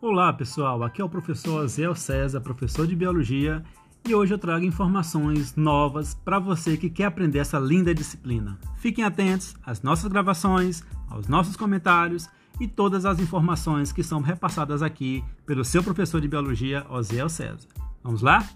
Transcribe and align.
Olá 0.00 0.32
pessoal, 0.32 0.84
aqui 0.84 1.02
é 1.02 1.04
o 1.04 1.08
professor 1.08 1.64
Azel 1.64 1.92
César, 1.92 2.40
professor 2.40 2.86
de 2.86 2.94
Biologia, 2.94 3.64
e 4.08 4.14
hoje 4.14 4.32
eu 4.32 4.38
trago 4.38 4.64
informações 4.64 5.56
novas 5.56 6.14
para 6.14 6.38
você 6.38 6.76
que 6.76 6.88
quer 6.88 7.06
aprender 7.06 7.40
essa 7.40 7.58
linda 7.58 7.92
disciplina. 7.92 8.56
Fiquem 8.76 9.02
atentos 9.02 9.56
às 9.66 9.82
nossas 9.82 10.08
gravações, 10.08 10.84
aos 11.10 11.26
nossos 11.26 11.56
comentários 11.56 12.28
e 12.60 12.68
todas 12.68 13.04
as 13.04 13.18
informações 13.18 13.90
que 13.90 14.04
são 14.04 14.20
repassadas 14.20 14.84
aqui 14.84 15.24
pelo 15.44 15.64
seu 15.64 15.82
professor 15.82 16.20
de 16.20 16.28
Biologia, 16.28 16.86
Osiel 16.88 17.28
César. 17.28 17.66
Vamos 18.00 18.22
lá? 18.22 18.48